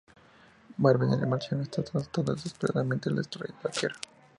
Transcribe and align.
Marvin 0.79 1.11
el 1.13 1.27
marciano 1.27 1.61
está 1.61 1.83
tratando 1.83 2.33
desesperadamente 2.33 3.11
de 3.11 3.17
destruir 3.17 3.53
la 3.63 3.69
Tierra. 3.69 3.99